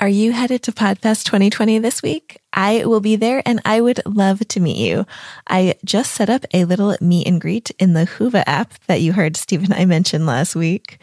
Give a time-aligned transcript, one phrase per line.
[0.00, 2.40] Are you headed to PodFest 2020 this week?
[2.54, 5.04] I will be there and I would love to meet you.
[5.46, 9.12] I just set up a little meet and greet in the Whova app that you
[9.12, 10.98] heard Steve and I mention last week.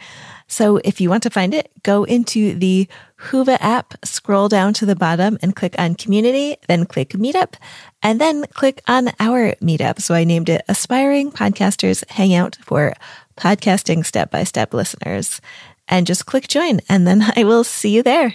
[0.48, 2.88] So if you want to find it, go into the
[3.20, 7.54] Whova app, scroll down to the bottom and click on community, then click meetup,
[8.02, 10.00] and then click on our meetup.
[10.00, 12.94] So I named it Aspiring Podcasters Hangout for
[13.36, 15.40] Podcasting Step by Step listeners.
[15.86, 18.34] And just click join, and then I will see you there.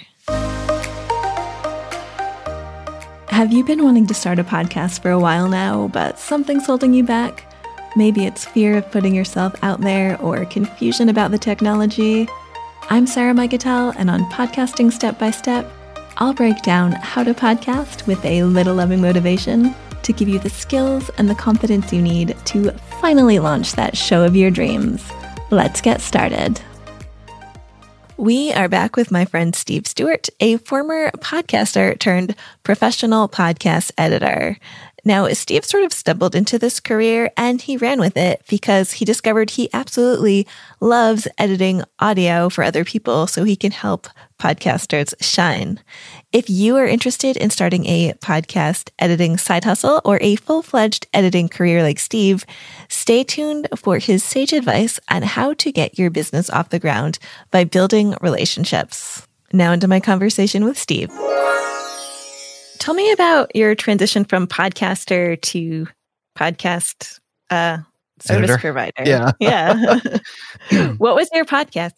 [3.34, 6.94] Have you been wanting to start a podcast for a while now, but something's holding
[6.94, 7.52] you back?
[7.96, 12.28] Maybe it's fear of putting yourself out there or confusion about the technology.
[12.90, 15.68] I'm Sarah Mikutel, and on Podcasting Step by Step,
[16.18, 20.48] I'll break down how to podcast with a little loving motivation to give you the
[20.48, 22.70] skills and the confidence you need to
[23.00, 25.04] finally launch that show of your dreams.
[25.50, 26.60] Let's get started.
[28.16, 34.56] We are back with my friend Steve Stewart, a former podcaster turned professional podcast editor.
[35.04, 39.04] Now, Steve sort of stumbled into this career and he ran with it because he
[39.04, 40.46] discovered he absolutely
[40.80, 44.06] loves editing audio for other people so he can help
[44.38, 45.80] podcasters shine.
[46.32, 51.06] If you are interested in starting a podcast editing side hustle or a full fledged
[51.12, 52.44] editing career like Steve,
[52.88, 57.18] stay tuned for his sage advice on how to get your business off the ground
[57.50, 59.26] by building relationships.
[59.52, 61.10] Now, into my conversation with Steve.
[62.78, 65.86] Tell me about your transition from podcaster to
[66.36, 67.78] podcast uh,
[68.20, 68.58] service Editor?
[68.58, 69.02] provider.
[69.04, 69.32] Yeah.
[69.38, 70.00] Yeah.
[70.98, 71.92] what was your podcast?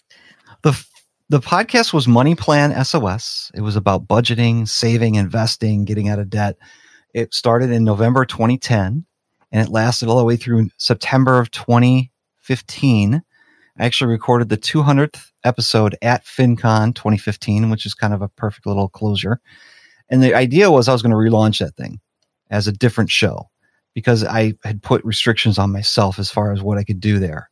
[0.63, 0.87] the
[1.29, 3.51] The podcast was Money Plan SOS.
[3.53, 6.57] It was about budgeting, saving, investing, getting out of debt.
[7.15, 9.05] It started in November 2010
[9.51, 13.23] and it lasted all the way through September of 2015.
[13.77, 18.65] I actually recorded the 200th episode at FinCon 2015, which is kind of a perfect
[18.65, 19.41] little closure.
[20.09, 21.99] And the idea was I was going to relaunch that thing
[22.51, 23.51] as a different show
[23.95, 27.51] because I had put restrictions on myself as far as what I could do there.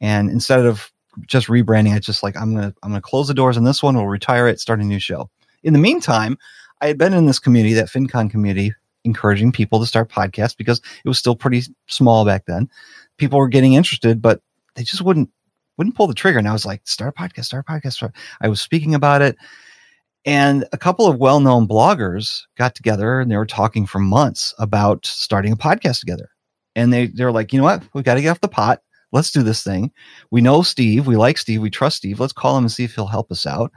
[0.00, 0.90] And instead of
[1.26, 3.96] just rebranding, I just like I'm gonna I'm gonna close the doors on this one.
[3.96, 5.30] We'll retire it, start a new show.
[5.62, 6.38] In the meantime,
[6.80, 10.80] I had been in this community, that FinCon community, encouraging people to start podcasts because
[11.04, 12.68] it was still pretty small back then.
[13.16, 14.40] People were getting interested, but
[14.74, 15.30] they just wouldn't
[15.76, 16.38] wouldn't pull the trigger.
[16.38, 17.94] And I was like, start a podcast, start a podcast.
[17.94, 18.14] Start.
[18.40, 19.36] I was speaking about it.
[20.26, 24.54] And a couple of well known bloggers got together and they were talking for months
[24.58, 26.30] about starting a podcast together.
[26.76, 27.82] And they, they're like, you know what?
[27.92, 28.82] We've got to get off the pot.
[29.14, 29.90] Let's do this thing.
[30.30, 31.06] We know Steve.
[31.06, 31.62] We like Steve.
[31.62, 32.20] We trust Steve.
[32.20, 33.72] Let's call him and see if he'll help us out.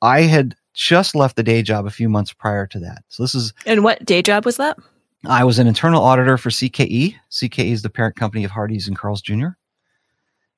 [0.00, 3.02] I had just left the day job a few months prior to that.
[3.08, 4.78] So this is, And what day job was that?
[5.26, 7.16] I was an internal auditor for CKE.
[7.30, 9.48] CKE is the parent company of Hardee's and Carl's Jr.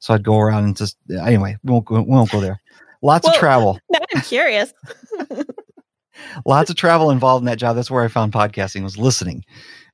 [0.00, 2.60] So I'd go around and just, anyway, we won't go, we won't go there.
[3.02, 3.80] Lots Well- of travel.
[3.90, 4.74] Now I'm curious.
[6.44, 7.76] lots of travel involved in that job.
[7.76, 9.44] That's where I found podcasting was listening,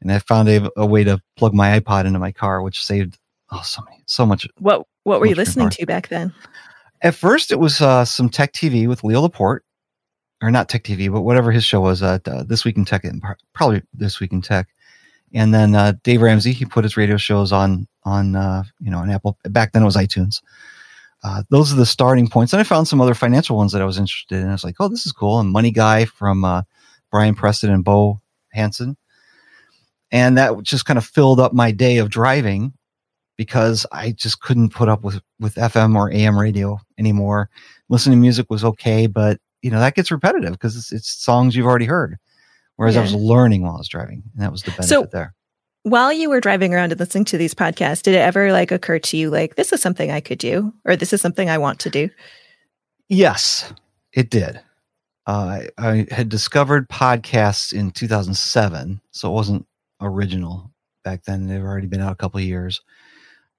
[0.01, 3.19] and I found a, a way to plug my iPod into my car, which saved
[3.51, 4.47] oh so many so much.
[4.59, 6.33] What what were you listening to back then?
[7.03, 9.65] At first, it was uh, some tech TV with Leo Laporte,
[10.43, 12.03] or not tech TV, but whatever his show was.
[12.03, 14.69] Uh, uh, this week in tech, and probably this week in tech.
[15.35, 18.99] And then uh, Dave Ramsey, he put his radio shows on on uh, you know
[18.99, 19.39] on Apple.
[19.45, 20.41] Back then, it was iTunes.
[21.23, 22.53] Uh, those are the starting points.
[22.53, 24.49] And I found some other financial ones that I was interested in.
[24.49, 25.41] I was like, oh, this is cool.
[25.41, 26.63] And Money Guy from uh,
[27.11, 28.21] Brian Preston and Bo
[28.53, 28.97] Hanson.
[30.13, 32.75] And that just kind of filled up my day of driving
[33.37, 37.51] because I just couldn't put up with, with FM or AM radio anymore.
[37.89, 41.57] Listening to music was okay, but you know, that gets repetitive because it's, it's songs
[41.57, 42.17] you've already heard.
[42.77, 44.23] Whereas I was learning while I was driving.
[44.35, 45.35] And that was the benefit So- there.
[45.83, 48.99] While you were driving around and listening to these podcasts, did it ever like occur
[48.99, 51.79] to you like this is something I could do or this is something I want
[51.81, 52.11] to do?
[53.09, 53.73] Yes,
[54.13, 54.61] it did.
[55.29, 59.67] Uh, I, I had discovered podcasts in 2007, so it wasn't
[60.01, 60.73] original
[61.05, 61.47] back then.
[61.47, 62.81] They've already been out a couple of years.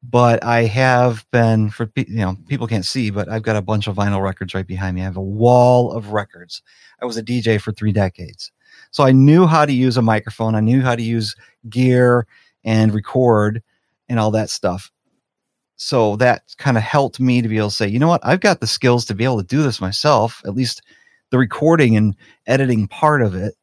[0.09, 3.88] But I have been for you know people can't see, but I've got a bunch
[3.88, 5.01] of vinyl records right behind me.
[5.01, 6.62] I have a wall of records.
[7.01, 8.51] I was a DJ for three decades,
[8.92, 10.56] so I knew how to use a microphone.
[10.56, 11.36] I knew how to use
[11.69, 12.25] gear
[12.63, 13.62] and record
[14.07, 14.92] and all that stuff
[15.77, 18.39] so that kind of helped me to be able to say, you know what, I've
[18.39, 20.81] got the skills to be able to do this myself, at least
[21.30, 22.15] the recording and
[22.48, 23.53] editing part of it.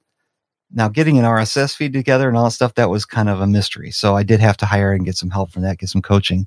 [0.73, 3.47] Now, getting an RSS feed together and all that stuff, that was kind of a
[3.47, 3.91] mystery.
[3.91, 6.47] So I did have to hire and get some help from that, get some coaching.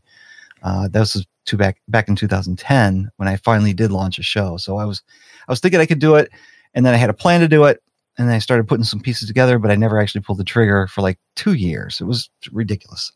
[0.64, 4.58] Uh, that was two back back in 2010 when I finally did launch a show.
[4.58, 5.02] So I was
[5.48, 6.32] I was thinking I could do it,
[6.74, 7.82] and then I had a plan to do it,
[8.18, 10.88] and then I started putting some pieces together, but I never actually pulled the trigger
[10.88, 12.02] for like two years.
[12.02, 13.12] It was ridiculous.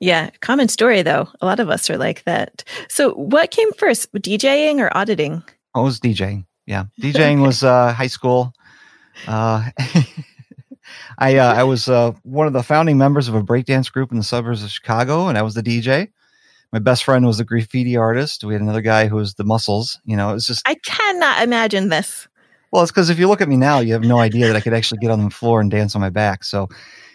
[0.00, 1.28] Yeah, common story though.
[1.40, 2.64] A lot of us are like that.
[2.88, 5.42] So, what came first, DJing or auditing?
[5.74, 6.46] I was DJing.
[6.66, 8.52] Yeah, DJing was uh, high school.
[9.26, 9.70] Uh,
[11.18, 14.18] I uh, I was uh, one of the founding members of a breakdance group in
[14.18, 16.08] the suburbs of Chicago, and I was the DJ.
[16.72, 18.44] My best friend was the graffiti artist.
[18.44, 19.98] We had another guy who was the muscles.
[20.04, 22.28] You know, it was just I cannot imagine this.
[22.70, 24.60] well, it's because if you look at me now, you have no idea that I
[24.60, 26.44] could actually get on the floor and dance on my back.
[26.44, 26.68] So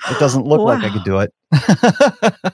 [0.10, 1.34] it doesn't look like I could do it.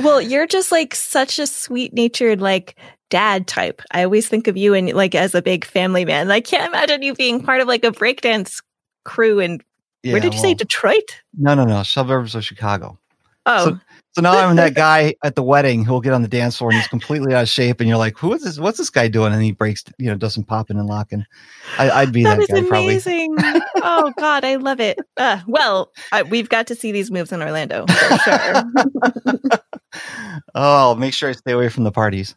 [0.00, 2.76] Well, you're just like such a sweet natured like
[3.10, 3.82] dad type.
[3.90, 6.30] I always think of you and like as a big family man.
[6.30, 8.62] I can't imagine you being part of like a breakdance
[9.04, 9.62] crew and
[10.02, 11.20] Yeah, where did you say Detroit?
[11.36, 11.82] No, no, no.
[11.82, 12.98] Suburbs of Chicago.
[13.44, 13.78] Oh,
[14.12, 16.70] So now I'm that guy at the wedding who will get on the dance floor
[16.70, 18.58] and he's completely out of shape, and you're like, "Who is this?
[18.58, 21.24] What's this guy doing?" And he breaks, you know, does some popping and locking.
[21.76, 22.84] I, I'd be that, that is guy probably.
[22.84, 23.34] amazing.
[23.76, 24.98] oh God, I love it.
[25.16, 28.62] Uh, well, I, we've got to see these moves in Orlando for sure.
[29.94, 32.34] Oh, I'll make sure I stay away from the parties.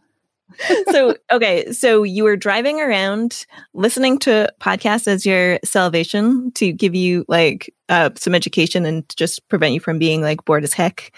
[0.92, 6.94] so okay so you were driving around listening to podcasts as your salvation to give
[6.94, 11.12] you like uh, some education and just prevent you from being like bored as heck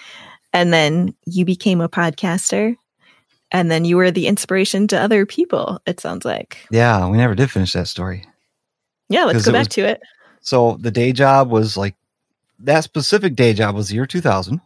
[0.53, 2.77] and then you became a podcaster
[3.51, 7.35] and then you were the inspiration to other people it sounds like Yeah, we never
[7.35, 8.25] did finish that story.
[9.09, 10.01] yeah let's go back was- to it
[10.39, 11.95] So the day job was like
[12.59, 14.61] that specific day job was the year 2000.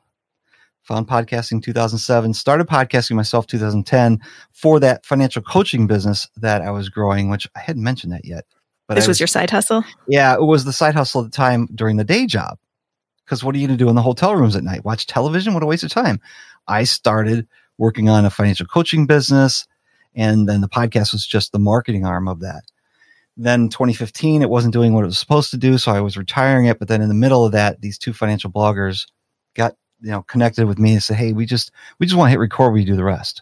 [0.84, 2.34] Found podcasting 2007.
[2.34, 4.20] Started podcasting myself 2010
[4.52, 8.46] for that financial coaching business that I was growing, which I hadn't mentioned that yet.
[8.88, 11.36] But this I was your side hustle Yeah, it was the side hustle at the
[11.36, 12.58] time during the day job.
[13.24, 14.84] Because what are you going to do in the hotel rooms at night?
[14.84, 15.54] Watch television?
[15.54, 16.20] What a waste of time.
[16.68, 19.66] I started working on a financial coaching business,
[20.16, 22.64] and then the podcast was just the marketing arm of that.
[23.38, 26.66] Then 2015, it wasn't doing what it was supposed to do, so I was retiring
[26.66, 26.80] it.
[26.80, 29.06] But then in the middle of that, these two financial bloggers
[29.56, 32.32] got you know connected with me and said, "Hey, we just we just want to
[32.32, 32.74] hit record.
[32.74, 33.42] We do the rest."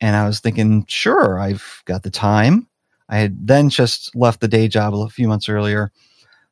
[0.00, 2.66] And I was thinking, sure, I've got the time.
[3.08, 5.92] I had then just left the day job a few months earlier,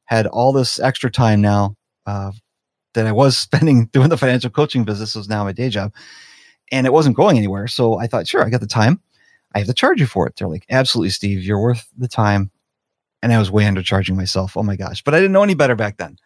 [0.04, 1.76] had all this extra time now
[2.06, 2.32] uh,
[2.94, 5.92] that I was spending doing the financial coaching business was now my day job,
[6.70, 7.66] and it wasn't going anywhere.
[7.66, 9.00] So I thought, sure, I got the time.
[9.54, 10.36] I have to charge you for it.
[10.36, 12.50] They're like, absolutely, Steve, you're worth the time.
[13.22, 14.56] And I was way undercharging myself.
[14.56, 15.02] Oh my gosh!
[15.02, 16.16] But I didn't know any better back then.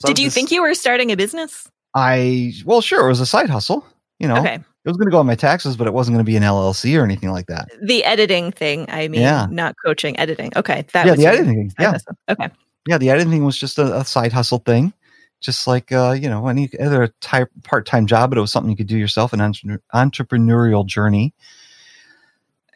[0.00, 3.20] So did you just- think you were starting a business I well, sure, it was
[3.20, 3.86] a side hustle.
[4.18, 6.24] You know, okay it was going to go on my taxes, but it wasn't going
[6.24, 7.68] to be an LLC or anything like that.
[7.82, 9.46] the editing thing i mean Yeah.
[9.50, 11.72] not coaching editing okay that yeah, was the editing.
[11.80, 12.16] Yeah, hustle.
[12.28, 12.48] okay
[12.86, 14.92] yeah, the editing was just a, a side hustle thing,
[15.40, 18.30] just like uh, you know any other type part time job.
[18.30, 21.32] But it was something you could do yourself, an entre- entrepreneurial journey.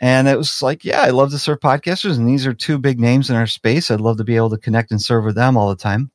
[0.00, 3.00] And it was like, yeah, I love to serve podcasters, and these are two big
[3.00, 3.91] names in our space.
[3.91, 6.11] I'd love to be able to connect and serve with them all the time.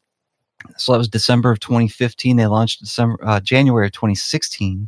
[0.78, 2.38] So that was December of 2015.
[2.38, 4.88] They launched December, uh, January of 2016,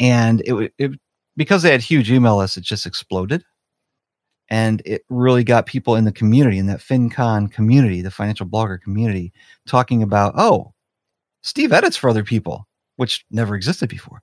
[0.00, 0.92] and it, it
[1.36, 3.44] because they had huge email lists, it just exploded
[4.50, 8.80] and it really got people in the community in that FinCon community, the financial blogger
[8.80, 9.32] community,
[9.66, 10.72] talking about, oh,
[11.42, 12.66] Steve edits for other people,
[12.96, 14.22] which never existed before.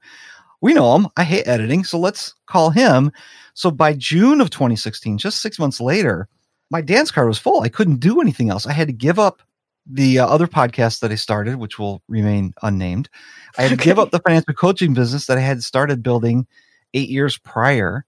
[0.62, 1.08] We know him.
[1.18, 3.12] I hate editing, so let's call him.
[3.54, 6.28] So by June of 2016, just six months later,
[6.72, 7.62] my dance card was full.
[7.62, 8.66] I couldn't do anything else.
[8.66, 9.42] I had to give up
[9.86, 13.10] the uh, other podcast that I started, which will remain unnamed.
[13.58, 16.48] I had to give up the financial coaching business that I had started building
[16.94, 18.06] eight years prior.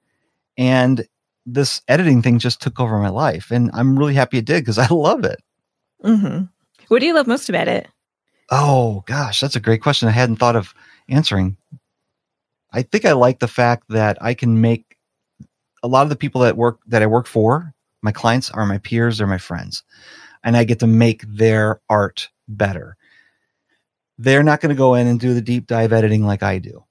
[0.57, 1.07] And
[1.45, 3.51] this editing thing just took over my life.
[3.51, 5.41] And I'm really happy it did because I love it.
[6.03, 6.43] hmm
[6.89, 7.89] what do you love most about it
[8.49, 10.07] Oh, gosh, that's a great question.
[10.07, 10.73] I hadn't thought of
[11.09, 11.57] answering.
[12.71, 14.97] I think I like the fact that I can make
[15.83, 18.77] a lot of the people that work that I work for, my clients are my
[18.77, 19.83] peers, they're my friends.
[20.43, 22.95] And I get to make their art better.
[24.17, 26.83] They're not going to go in and do the deep dive editing like I do.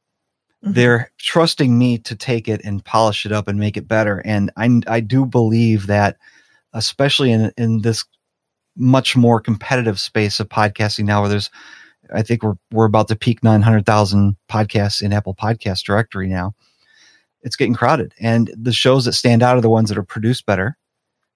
[0.65, 0.75] Mhm.
[0.75, 4.23] they're trusting me to take it and polish it up and make it better.
[4.25, 6.17] And I, I do believe that,
[6.73, 8.05] especially in, in this
[8.77, 11.51] much more competitive space of podcasting now, where there's,
[12.15, 16.55] I think we're, we're about to peak 900,000 podcasts in Apple podcast directory now.
[17.43, 20.47] It's getting crowded and the shows that stand out are the ones that are produced
[20.47, 20.77] better,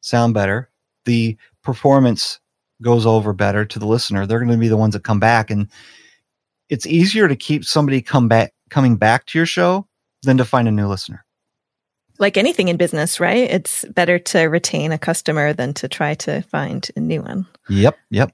[0.01, 0.71] sound better.
[1.05, 2.41] The performance
[2.83, 4.27] goes over better to the listener.
[4.27, 5.69] They're going to be the ones that come back and
[6.69, 9.87] it's easier to keep somebody come back coming back to your show
[10.23, 11.25] than to find a new listener.
[12.19, 13.51] like anything in business, right?
[13.51, 17.47] It's better to retain a customer than to try to find a new one.
[17.69, 18.33] Yep, yep.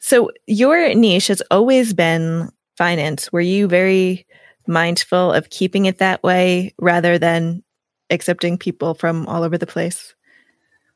[0.00, 3.32] So, your niche has always been finance.
[3.32, 4.26] Were you very
[4.66, 7.62] mindful of keeping it that way rather than
[8.10, 10.13] accepting people from all over the place?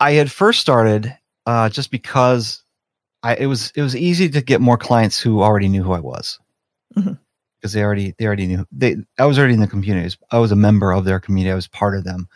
[0.01, 2.63] I had first started uh, just because
[3.23, 6.01] I it was it was easy to get more clients who already knew who I
[6.01, 6.39] was
[6.95, 10.15] because they already they already knew they I was already in the community.
[10.31, 11.53] I was a member of their community.
[11.53, 12.29] I was part of them.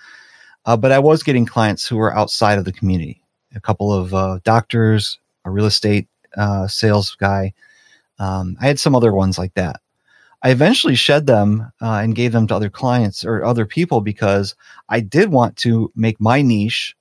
[0.64, 3.20] Uh, but I was getting clients who were outside of the community.
[3.54, 7.52] A couple of uh, doctors, a real estate uh, sales guy.
[8.18, 9.80] Um, I had some other ones like that.
[10.42, 14.54] I eventually shed them uh, and gave them to other clients or other people because
[14.88, 16.96] I did want to make my niche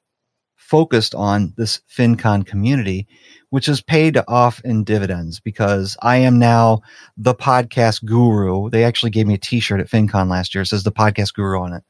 [0.71, 3.05] focused on this FinCon community,
[3.49, 6.79] which has paid off in dividends because I am now
[7.17, 8.69] the podcast guru.
[8.69, 10.61] They actually gave me a T-shirt at FinCon last year.
[10.61, 11.83] It says the podcast guru on it.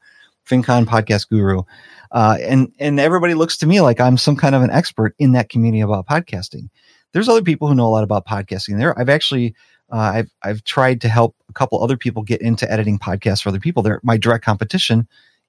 [0.50, 1.62] FinCon podcast guru,
[2.10, 5.30] uh, and and everybody looks to me like I'm some kind of an expert in
[5.32, 6.68] that community about podcasting.
[7.12, 8.78] There's other people who know a lot about podcasting.
[8.78, 9.54] There, I've actually
[9.92, 13.50] uh, I've I've tried to help a couple other people get into editing podcasts for
[13.50, 13.84] other people.
[13.84, 15.06] They're my direct competition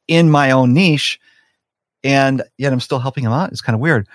[0.08, 1.20] in my own niche,
[2.04, 3.52] and yet I'm still helping them out.
[3.52, 4.08] It's kind of weird.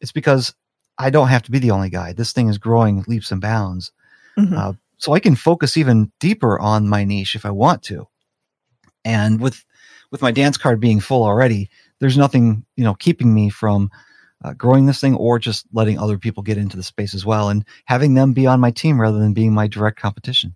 [0.00, 0.54] It's because
[0.98, 2.12] I don't have to be the only guy.
[2.12, 3.92] This thing is growing leaps and bounds,
[4.38, 4.56] mm-hmm.
[4.56, 8.06] uh, so I can focus even deeper on my niche if I want to.
[9.04, 9.64] And with
[10.10, 11.70] with my dance card being full already,
[12.00, 13.90] there's nothing you know keeping me from
[14.44, 17.48] uh, growing this thing or just letting other people get into the space as well
[17.48, 20.54] and having them be on my team rather than being my direct competition.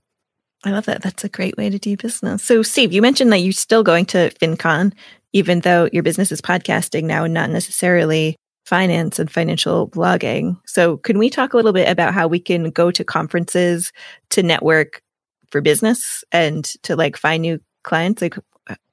[0.64, 1.02] I love that.
[1.02, 2.42] That's a great way to do business.
[2.42, 4.92] So, Steve, you mentioned that you're still going to FinCon,
[5.36, 10.58] even though your business is podcasting now and not necessarily finance and financial blogging.
[10.64, 13.92] So, can we talk a little bit about how we can go to conferences
[14.30, 15.02] to network
[15.50, 18.22] for business and to like find new clients?
[18.22, 18.38] Like,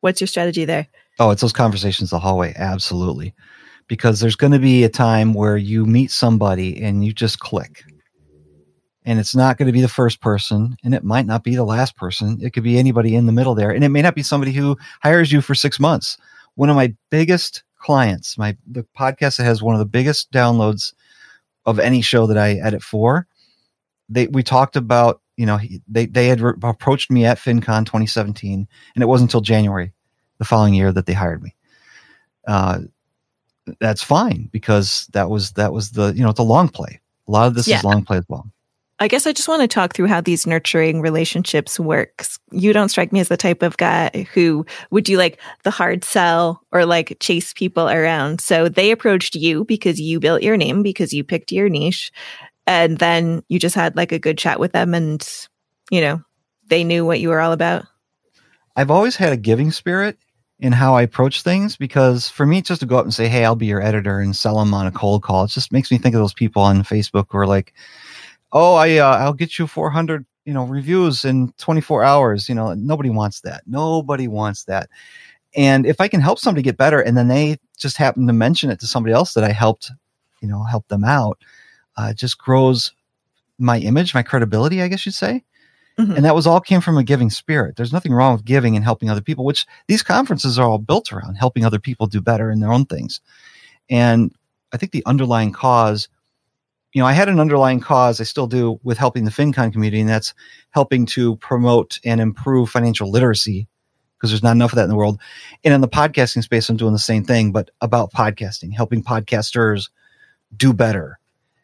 [0.01, 0.85] what's your strategy there?
[1.17, 2.53] Oh, it's those conversations the hallway.
[2.57, 3.33] Absolutely.
[3.87, 7.85] Because there's going to be a time where you meet somebody and you just click.
[9.05, 11.63] And it's not going to be the first person and it might not be the
[11.63, 12.37] last person.
[12.41, 13.71] It could be anybody in the middle there.
[13.71, 16.17] And it may not be somebody who hires you for six months.
[16.55, 20.93] One of my biggest clients, my the podcast that has one of the biggest downloads
[21.65, 23.27] of any show that I edit for,
[24.09, 28.67] they we talked about you know, they, they had re- approached me at FinCon 2017,
[28.95, 29.91] and it wasn't until January
[30.37, 31.55] the following year that they hired me.
[32.47, 32.79] Uh,
[33.79, 36.99] that's fine because that was that was the you know it's a long play.
[37.27, 37.77] A lot of this yeah.
[37.77, 38.51] is long play as well.
[39.03, 42.39] I guess I just want to talk through how these nurturing relationships works.
[42.51, 46.05] You don't strike me as the type of guy who would do like the hard
[46.05, 48.39] sell or like chase people around.
[48.39, 52.13] So they approached you because you built your name because you picked your niche
[52.65, 55.27] and then you just had like a good chat with them and
[55.91, 56.21] you know
[56.67, 57.85] they knew what you were all about
[58.75, 60.17] i've always had a giving spirit
[60.59, 63.43] in how i approach things because for me just to go up and say hey
[63.43, 65.97] i'll be your editor and sell them on a cold call it just makes me
[65.97, 67.73] think of those people on facebook who are like
[68.53, 72.73] oh i uh, i'll get you 400 you know reviews in 24 hours you know
[72.73, 74.89] nobody wants that nobody wants that
[75.55, 78.69] and if i can help somebody get better and then they just happen to mention
[78.69, 79.91] it to somebody else that i helped
[80.41, 81.37] you know help them out
[81.97, 82.91] uh, just grows
[83.59, 85.43] my image, my credibility, I guess you'd say.
[85.99, 86.13] Mm-hmm.
[86.13, 87.75] And that was all came from a giving spirit.
[87.75, 91.13] There's nothing wrong with giving and helping other people, which these conferences are all built
[91.13, 93.21] around helping other people do better in their own things.
[93.89, 94.33] And
[94.71, 96.09] I think the underlying cause,
[96.93, 99.99] you know, I had an underlying cause, I still do, with helping the FinCon community,
[99.99, 100.33] and that's
[100.69, 103.67] helping to promote and improve financial literacy
[104.17, 105.19] because there's not enough of that in the world.
[105.63, 109.89] And in the podcasting space, I'm doing the same thing, but about podcasting, helping podcasters
[110.55, 111.19] do better,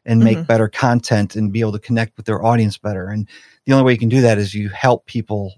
[0.06, 0.46] and make mm-hmm.
[0.48, 3.08] better content and be able to connect with their audience better.
[3.08, 3.30] And
[3.66, 5.54] the only way you can do that is you help people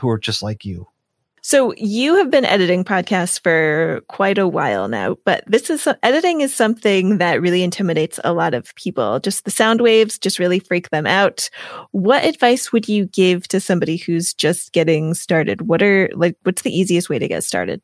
[0.00, 0.88] who are just like you.
[1.44, 6.40] So you have been editing podcasts for quite a while now, but this is editing
[6.40, 9.18] is something that really intimidates a lot of people.
[9.18, 11.50] Just the sound waves just really freak them out.
[11.90, 15.62] What advice would you give to somebody who's just getting started?
[15.62, 17.82] What are like what's the easiest way to get started?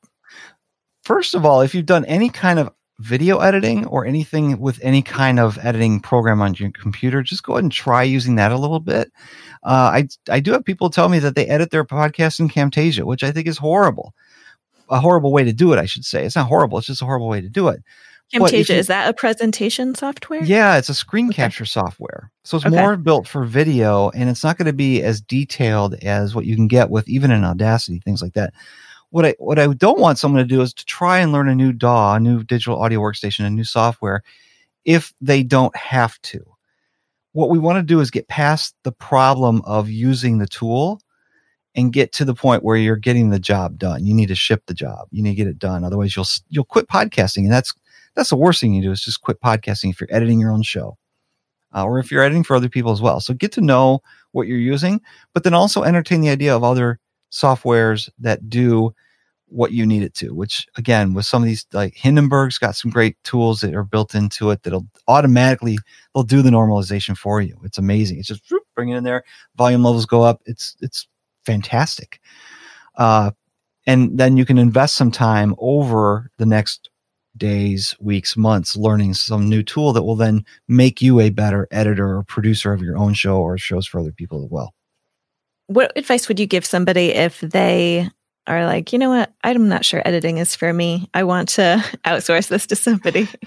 [1.02, 2.70] First of all, if you've done any kind of
[3.00, 7.54] video editing or anything with any kind of editing program on your computer, just go
[7.54, 9.12] ahead and try using that a little bit.
[9.62, 13.04] Uh, I I do have people tell me that they edit their podcast in Camtasia,
[13.04, 14.14] which I think is horrible.
[14.90, 16.24] A horrible way to do it, I should say.
[16.24, 17.82] It's not horrible; it's just a horrible way to do it.
[18.32, 20.42] Camtasia you, is that a presentation software?
[20.44, 21.36] Yeah, it's a screen okay.
[21.36, 22.30] capture software.
[22.44, 22.76] So it's okay.
[22.76, 26.56] more built for video, and it's not going to be as detailed as what you
[26.56, 28.52] can get with even in Audacity, things like that
[29.10, 31.54] what I what I don't want someone to do is to try and learn a
[31.54, 34.22] new DAW, a new digital audio workstation, a new software,
[34.84, 36.44] if they don't have to.
[37.32, 41.00] What we want to do is get past the problem of using the tool
[41.74, 44.04] and get to the point where you're getting the job done.
[44.04, 45.08] You need to ship the job.
[45.10, 45.84] You need to get it done.
[45.84, 47.72] Otherwise, you'll you'll quit podcasting, and that's
[48.14, 50.62] that's the worst thing you do is just quit podcasting if you're editing your own
[50.62, 50.98] show,
[51.74, 53.20] uh, or if you're editing for other people as well.
[53.20, 54.00] So get to know
[54.32, 55.00] what you're using,
[55.32, 56.98] but then also entertain the idea of other
[57.30, 58.94] softwares that do
[59.46, 62.90] what you need it to, which again, with some of these, like Hindenburg's got some
[62.90, 65.78] great tools that are built into it that'll automatically,
[66.14, 67.58] they'll do the normalization for you.
[67.64, 68.18] It's amazing.
[68.18, 68.42] It's just
[68.74, 69.24] bring it in there.
[69.56, 70.42] Volume levels go up.
[70.46, 71.08] It's, it's
[71.46, 72.20] fantastic.
[72.96, 73.30] Uh,
[73.86, 76.90] And then you can invest some time over the next
[77.38, 82.18] days, weeks, months learning some new tool that will then make you a better editor
[82.18, 84.74] or producer of your own show or shows for other people as well.
[85.68, 88.10] What advice would you give somebody if they
[88.48, 91.08] are like, you know what, I'm not sure editing is for me.
[91.14, 93.28] I want to outsource this to somebody.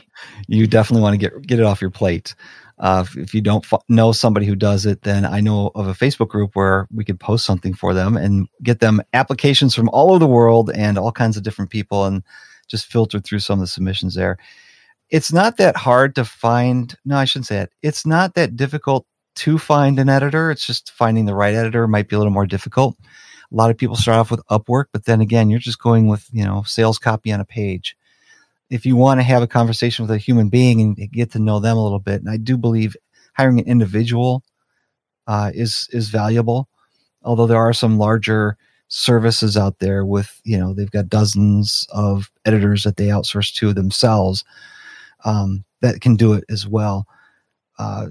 [0.47, 2.35] You definitely want to get get it off your plate.
[2.77, 6.27] Uh, if, you don't know somebody who does it, then I know of a Facebook
[6.27, 10.19] group where we could post something for them and get them applications from all over
[10.19, 12.21] the world and all kinds of different people and
[12.67, 14.37] just filter through some of the submissions there.
[15.09, 16.95] It's not that hard to find.
[17.03, 17.71] No, I shouldn't say it.
[17.81, 20.51] It's not that difficult to find an editor.
[20.51, 22.97] It's just finding the right editor might be a little more difficult.
[23.03, 26.27] A lot of people start off with Upwork, but then again, you're just going with,
[26.31, 27.97] you know, sales copy on a page
[28.71, 31.59] if you want to have a conversation with a human being and get to know
[31.59, 32.95] them a little bit, and I do believe
[33.33, 34.43] hiring an individual
[35.27, 36.69] uh, is is valuable.
[37.21, 38.57] Although there are some larger
[38.87, 43.73] services out there with you know they've got dozens of editors that they outsource to
[43.73, 44.45] themselves
[45.25, 47.05] um, that can do it as well.
[47.77, 48.07] Uh,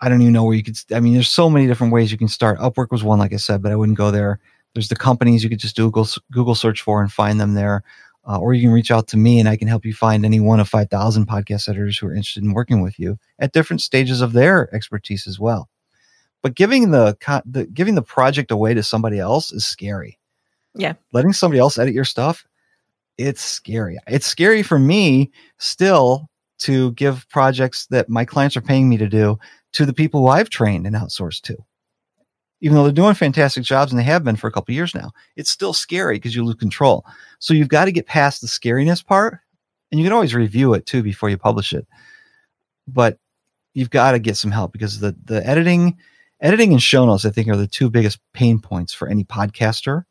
[0.00, 0.78] I don't even know where you could.
[0.92, 2.58] I mean, there's so many different ways you can start.
[2.58, 4.38] Upwork was one, like I said, but I wouldn't go there.
[4.74, 7.82] There's the companies you could just Google Google search for and find them there
[8.28, 10.38] uh, or you can reach out to me and I can help you find any
[10.38, 14.20] one of 5,000 podcast editors who are interested in working with you at different stages
[14.20, 15.68] of their expertise as well.
[16.42, 20.18] But giving the, the giving the project away to somebody else is scary.
[20.74, 20.92] Yeah.
[21.12, 22.46] Letting somebody else edit your stuff,
[23.16, 23.98] it's scary.
[24.06, 26.28] It's scary for me still
[26.58, 29.38] to give projects that my clients are paying me to do
[29.72, 31.56] to the people who I've trained and outsourced to
[32.60, 35.12] even though they're doing fantastic jobs and they have been for a couple years now,
[35.36, 37.04] it's still scary because you lose control.
[37.38, 39.38] So you've got to get past the scariness part,
[39.90, 41.86] and you can always review it too before you publish it.
[42.86, 43.18] But
[43.74, 45.96] you've got to get some help because the the editing,
[46.40, 50.04] editing and show notes, I think, are the two biggest pain points for any podcaster.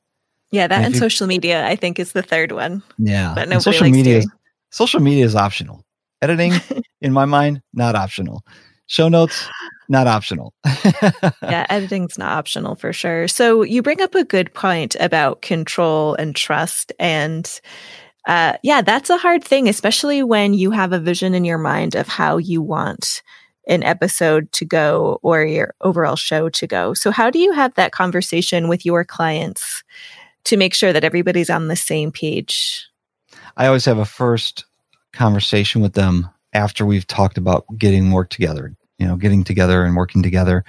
[0.52, 2.82] Yeah, that and, and you, social media, I think, is the third one.
[2.98, 4.32] Yeah, but social media, is,
[4.70, 5.84] social media is optional.
[6.22, 6.54] Editing,
[7.02, 8.46] in my mind, not optional.
[8.88, 9.48] Show notes,
[9.90, 10.54] not optional.
[10.66, 13.28] yeah, editing's not optional for sure.
[13.28, 17.60] So you bring up a good point about control and trust and
[18.28, 21.96] uh, yeah, that's a hard thing, especially when you have a vision in your mind
[21.96, 23.22] of how you want
[23.68, 26.94] an episode to go or your overall show to go.
[26.94, 29.84] So, how do you have that conversation with your clients
[30.44, 32.86] to make sure that everybody's on the same page?
[33.56, 34.66] I always have a first
[35.14, 39.96] conversation with them after we've talked about getting work together, you know, getting together and
[39.96, 40.66] working together.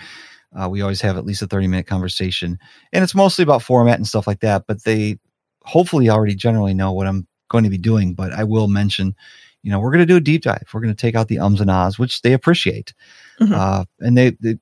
[0.55, 2.59] Uh, we always have at least a 30 minute conversation
[2.92, 5.18] and it's mostly about format and stuff like that, but they
[5.62, 8.12] hopefully already generally know what I'm going to be doing.
[8.12, 9.14] But I will mention,
[9.62, 10.68] you know, we're going to do a deep dive.
[10.72, 12.92] We're going to take out the ums and ahs, which they appreciate.
[13.40, 13.55] Mm-hmm.
[13.55, 14.59] Uh, and they, they,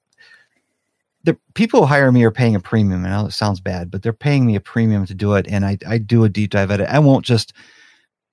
[1.25, 3.05] the people who hire me are paying a premium.
[3.05, 5.47] I know it sounds bad, but they're paying me a premium to do it.
[5.49, 6.89] And I, I do a deep dive at it.
[6.89, 7.53] I won't just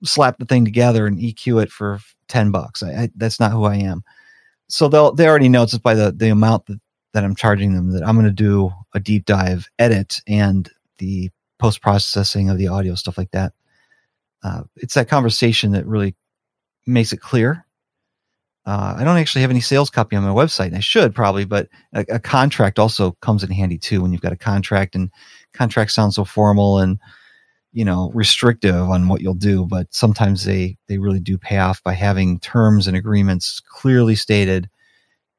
[0.04, 2.82] slap the thing together and EQ it for 10 bucks.
[2.82, 4.04] I, I, that's not who I am
[4.68, 6.80] so they'll they already know just by the the amount that,
[7.12, 11.30] that I'm charging them that I'm going to do a deep dive edit and the
[11.58, 13.52] post processing of the audio stuff like that.
[14.42, 16.14] Uh, it's that conversation that really
[16.86, 17.64] makes it clear.
[18.66, 21.44] Uh, I don't actually have any sales copy on my website, and I should probably,
[21.44, 25.10] but a, a, contract also comes in handy too when you've got a contract, and
[25.52, 26.98] contracts sound so formal and
[27.74, 31.82] you know restrictive on what you'll do but sometimes they they really do pay off
[31.82, 34.70] by having terms and agreements clearly stated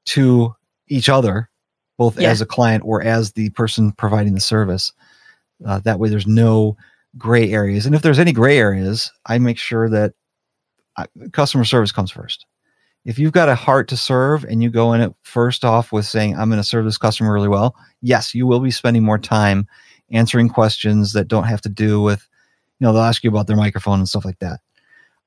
[0.06, 0.54] to
[0.88, 1.50] each other
[1.98, 2.30] both yeah.
[2.30, 4.92] as a client or as the person providing the service
[5.66, 6.78] uh, that way there's no
[7.18, 10.14] gray areas and if there's any gray areas i make sure that
[10.98, 12.46] I, customer service comes first
[13.06, 16.06] if you've got a heart to serve and you go in it first off with
[16.06, 19.18] saying i'm going to serve this customer really well yes you will be spending more
[19.18, 19.66] time
[20.12, 22.28] answering questions that don't have to do with,
[22.80, 24.60] you know, they'll ask you about their microphone and stuff like that.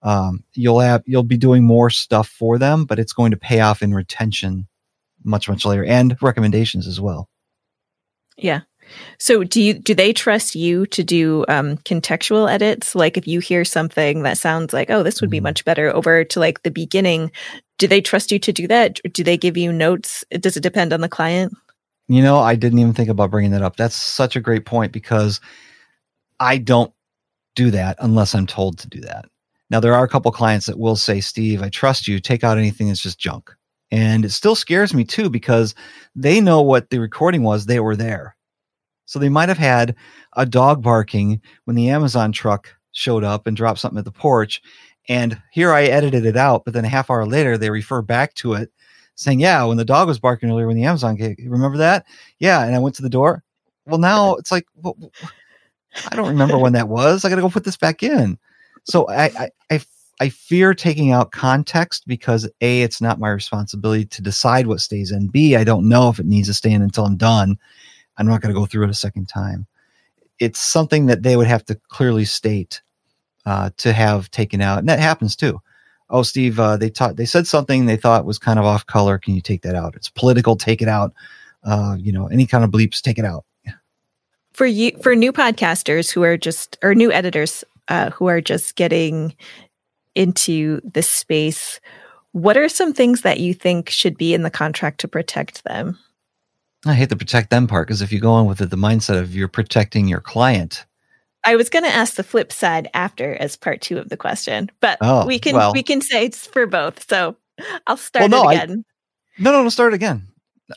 [0.02, 3.60] Um, you'll have you'll be doing more stuff for them, but it's going to pay
[3.60, 4.68] off in retention
[5.24, 7.28] much much later and recommendations as well.
[8.36, 8.60] Yeah.
[9.18, 12.94] So do you do they trust you to do um, contextual edits?
[12.94, 15.44] Like if you hear something that sounds like, oh, this would be mm-hmm.
[15.44, 17.30] much better over to like the beginning,
[17.78, 19.00] do they trust you to do that?
[19.12, 20.24] Do they give you notes?
[20.30, 21.52] Does it depend on the client?
[22.08, 23.76] You know, I didn't even think about bringing that up.
[23.76, 25.40] That's such a great point because
[26.40, 26.92] I don't
[27.54, 29.26] do that unless I'm told to do that.
[29.70, 32.18] Now, there are a couple clients that will say, Steve, I trust you.
[32.18, 33.54] Take out anything that's just junk.
[33.90, 35.74] And it still scares me too because
[36.14, 37.66] they know what the recording was.
[37.66, 38.36] They were there.
[39.04, 39.94] So they might have had
[40.34, 44.62] a dog barking when the Amazon truck showed up and dropped something at the porch.
[45.08, 48.34] And here I edited it out, but then a half hour later, they refer back
[48.34, 48.70] to it
[49.18, 52.06] saying, "Yeah, when the dog was barking earlier when the Amazon came, remember that?
[52.38, 53.42] Yeah." And I went to the door.
[53.86, 54.96] Well, now it's like, well,
[56.10, 57.24] I don't remember when that was.
[57.24, 58.38] I got to go put this back in.
[58.84, 59.80] So I, I, I,
[60.20, 65.10] I fear taking out context because A, it's not my responsibility to decide what stays
[65.10, 65.28] in.
[65.28, 67.58] B, I don't know if it needs to stay in until I'm done.
[68.18, 69.66] I'm not going to go through it a second time.
[70.38, 72.82] It's something that they would have to clearly state
[73.46, 74.78] uh, to have taken out.
[74.80, 75.60] And that happens too.
[76.10, 79.18] Oh, Steve, uh, they taught, they said something they thought was kind of off color.
[79.18, 79.94] Can you take that out?
[79.94, 80.56] It's political.
[80.56, 81.12] Take it out.
[81.64, 83.44] Uh, you know, any kind of bleeps, take it out
[84.58, 88.74] for you for new podcasters who are just or new editors uh, who are just
[88.74, 89.32] getting
[90.16, 91.78] into this space
[92.32, 95.96] what are some things that you think should be in the contract to protect them
[96.86, 99.20] i hate the protect them part because if you go in with it, the mindset
[99.20, 100.86] of you're protecting your client
[101.44, 104.70] i was going to ask the flip side after as part two of the question
[104.80, 107.36] but oh, we can well, we can say it's for both so
[107.86, 108.84] i'll start well, no, it again
[109.38, 110.28] I, no no no start again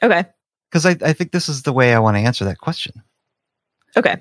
[0.01, 0.25] okay
[0.69, 3.03] because I, I think this is the way i want to answer that question
[3.95, 4.17] Okay.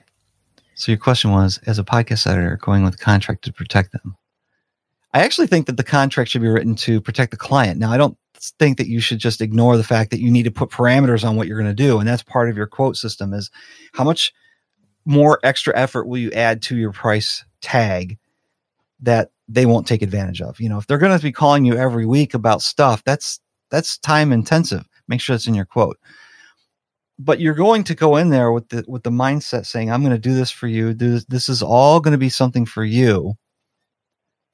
[0.74, 4.16] So your question was, as a podcast editor, going with contract to protect them.
[5.12, 7.78] I actually think that the contract should be written to protect the client.
[7.78, 8.16] Now, I don't
[8.58, 11.36] think that you should just ignore the fact that you need to put parameters on
[11.36, 13.34] what you're going to do, and that's part of your quote system.
[13.34, 13.50] Is
[13.92, 14.32] how much
[15.04, 18.18] more extra effort will you add to your price tag
[19.00, 20.60] that they won't take advantage of?
[20.60, 23.98] You know, if they're going to be calling you every week about stuff, that's that's
[23.98, 24.86] time intensive.
[25.08, 25.98] Make sure it's in your quote.
[27.18, 30.12] But you're going to go in there with the with the mindset saying i'm going
[30.12, 30.94] to do this for you.
[30.94, 33.34] This, this is all going to be something for you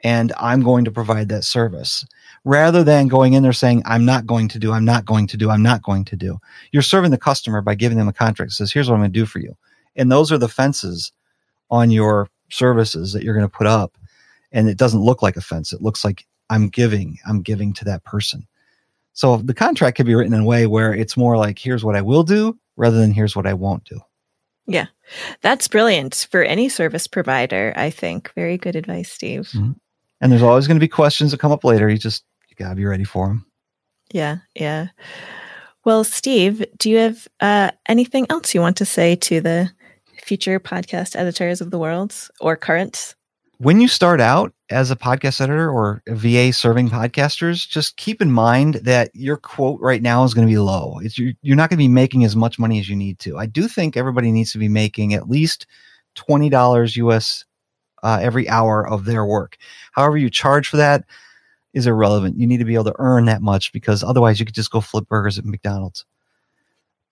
[0.03, 2.05] and i'm going to provide that service.
[2.45, 5.37] Rather than going in there saying i'm not going to do i'm not going to
[5.37, 6.39] do i'm not going to do.
[6.73, 9.13] You're serving the customer by giving them a contract that says here's what i'm going
[9.13, 9.57] to do for you
[9.97, 11.13] and those are the fences
[11.71, 13.97] on your services that you're going to put up
[14.53, 17.85] and it doesn't look like a fence it looks like i'm giving i'm giving to
[17.85, 18.47] that person
[19.17, 21.97] so the contract could be written in a way where it's more like, here's what
[21.97, 23.99] I will do rather than here's what I won't do.
[24.67, 24.89] Yeah.
[25.41, 28.31] That's brilliant for any service provider, I think.
[28.35, 29.49] Very good advice, Steve.
[29.55, 29.73] Mm-hmm.
[30.21, 31.89] And there's always going to be questions that come up later.
[31.89, 33.47] You just, you got to be ready for them.
[34.13, 34.39] Yeah.
[34.55, 34.89] Yeah.
[35.87, 39.71] Well, Steve, do you have uh, anything else you want to say to the
[40.27, 43.15] future podcast editors of the world or current?
[43.59, 48.31] when you start out as a podcast editor or VA serving podcasters, just keep in
[48.31, 50.99] mind that your quote right now is going to be low.
[51.03, 53.39] It's you're, you're not going to be making as much money as you need to.
[53.39, 55.67] I do think everybody needs to be making at least
[56.15, 57.45] twenty dollars US
[58.03, 59.57] uh, every hour of their work.
[59.93, 61.05] However, you charge for that
[61.73, 62.39] is irrelevant.
[62.39, 64.81] You need to be able to earn that much because otherwise, you could just go
[64.81, 66.05] flip burgers at McDonald's.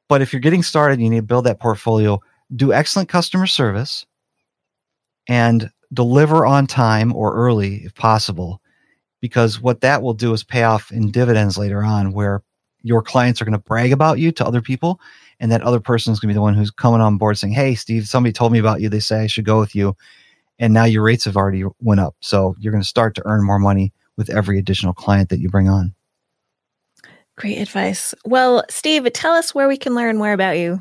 [0.09, 2.21] But if you're getting started, you need to build that portfolio.
[2.55, 4.07] Do excellent customer service
[5.29, 8.61] and deliver on time or early if possible,
[9.21, 12.43] because what that will do is pay off in dividends later on where
[12.83, 15.01] your clients are going to brag about you to other people.
[15.41, 17.55] And that other person is going to be the one who's coming on board saying,
[17.55, 18.89] Hey, Steve, somebody told me about you.
[18.89, 19.97] They say I should go with you.
[20.59, 22.15] And now your rates have already went up.
[22.21, 25.49] So you're going to start to earn more money with every additional client that you
[25.49, 25.95] bring on.
[27.37, 28.15] Great advice.
[28.25, 30.81] Well, Steve, tell us where we can learn more about you.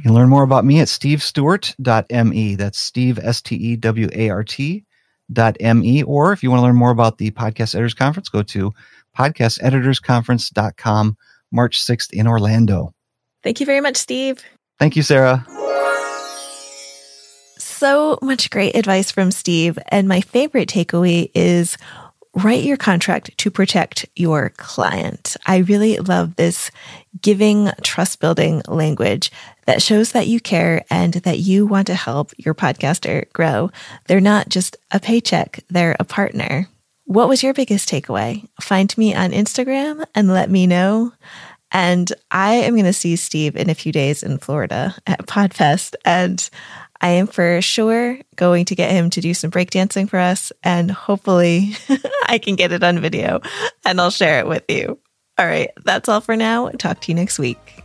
[0.00, 2.54] You can learn more about me at stevestewart.me.
[2.54, 4.86] That's Steve, S T E W A R T
[5.30, 6.02] dot me.
[6.04, 8.72] Or if you want to learn more about the Podcast Editors Conference, go to
[9.18, 11.18] podcasteditorsconference.com,
[11.52, 12.94] March 6th in Orlando.
[13.42, 14.42] Thank you very much, Steve.
[14.78, 15.46] Thank you, Sarah.
[17.58, 19.78] So much great advice from Steve.
[19.88, 21.76] And my favorite takeaway is
[22.34, 25.36] write your contract to protect your client.
[25.46, 26.70] I really love this
[27.20, 29.32] giving trust building language
[29.66, 33.70] that shows that you care and that you want to help your podcaster grow.
[34.06, 36.68] They're not just a paycheck, they're a partner.
[37.04, 38.48] What was your biggest takeaway?
[38.60, 41.12] Find me on Instagram and let me know.
[41.72, 45.94] And I am going to see Steve in a few days in Florida at Podfest.
[46.04, 46.48] And
[47.00, 50.52] I am for sure going to get him to do some breakdancing for us.
[50.62, 51.74] And hopefully
[52.26, 53.40] I can get it on video
[53.84, 54.98] and I'll share it with you.
[55.38, 56.68] All right, that's all for now.
[56.70, 57.82] Talk to you next week.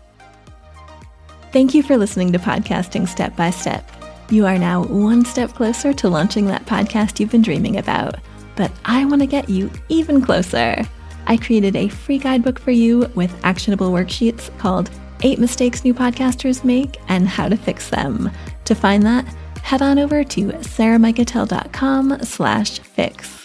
[1.53, 3.89] Thank you for listening to Podcasting Step by Step.
[4.29, 8.15] You are now one step closer to launching that podcast you've been dreaming about.
[8.57, 10.83] But I want to get you even closer.
[11.27, 14.89] I created a free guidebook for you with actionable worksheets called
[15.21, 18.29] Eight Mistakes New Podcasters Make and How to Fix Them.
[18.65, 19.25] To find that,
[19.61, 23.44] head on over to sarahmikutel.com slash fix.